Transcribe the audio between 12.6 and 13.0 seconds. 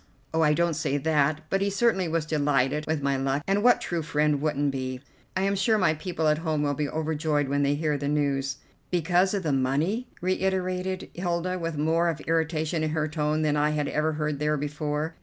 in